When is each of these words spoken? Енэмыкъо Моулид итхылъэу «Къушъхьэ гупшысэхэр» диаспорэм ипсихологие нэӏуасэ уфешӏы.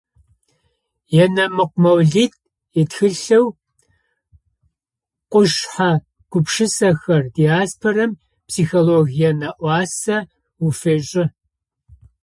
Енэмыкъо 1.23 1.77
Моулид 1.81 2.33
итхылъэу 2.79 3.45
«Къушъхьэ 5.31 5.91
гупшысэхэр» 6.31 7.23
диаспорэм 7.35 8.11
ипсихологие 8.39 9.31
нэӏуасэ 9.39 10.17
уфешӏы. 10.65 11.25